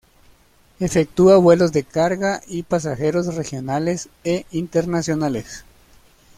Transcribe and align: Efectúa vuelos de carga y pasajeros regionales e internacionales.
Efectúa 0.79 1.37
vuelos 1.37 1.73
de 1.73 1.83
carga 1.83 2.41
y 2.47 2.63
pasajeros 2.63 3.35
regionales 3.35 4.09
e 4.23 4.47
internacionales. 4.49 5.63